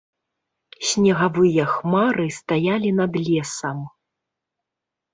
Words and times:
Снегавыя 0.91 1.67
хмары 1.75 2.27
стаялі 2.39 2.95
над 3.03 3.23
лесам. 3.31 3.89